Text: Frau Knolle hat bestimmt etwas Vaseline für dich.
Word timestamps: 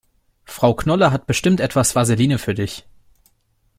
Frau 0.45 0.73
Knolle 0.73 1.11
hat 1.11 1.27
bestimmt 1.27 1.59
etwas 1.59 1.93
Vaseline 1.95 2.39
für 2.39 2.55
dich. 2.55 2.87